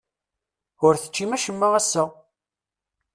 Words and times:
Ur 0.85 0.93
teččim 0.97 1.31
acemma 1.35 1.67
ass-a? 1.79 2.03